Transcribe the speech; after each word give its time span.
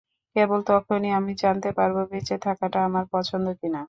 কেবল 0.35 0.59
তখনই 0.67 1.11
আমি 1.19 1.31
জানতে 1.41 1.69
পারবো 1.77 2.01
বেঁচে 2.11 2.35
থাকাটা 2.45 2.79
আমার 2.87 3.05
পছন্দ 3.13 3.45
কিনা। 3.59 3.79